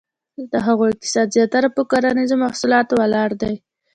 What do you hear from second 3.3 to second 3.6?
دی.